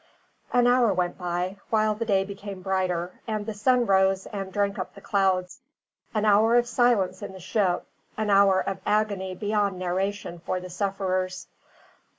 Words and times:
An 0.51 0.65
hour 0.65 0.91
went 0.95 1.19
by, 1.19 1.57
while 1.69 1.93
the 1.93 2.07
day 2.07 2.25
came 2.33 2.63
brighter, 2.63 3.19
and 3.27 3.45
the 3.45 3.53
sun 3.53 3.85
rose 3.85 4.25
and 4.25 4.51
drank 4.51 4.79
up 4.79 4.95
the 4.95 4.99
clouds: 4.99 5.59
an 6.15 6.25
hour 6.25 6.55
of 6.55 6.67
silence 6.67 7.21
in 7.21 7.33
the 7.33 7.39
ship, 7.39 7.85
an 8.17 8.31
hour 8.31 8.59
of 8.61 8.79
agony 8.83 9.35
beyond 9.35 9.77
narration 9.77 10.39
for 10.39 10.59
the 10.59 10.71
sufferers. 10.71 11.45